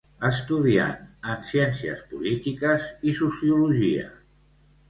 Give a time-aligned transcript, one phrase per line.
[0.27, 1.03] Estudiant
[1.33, 4.09] en Ciències Polítiques i Sociologia.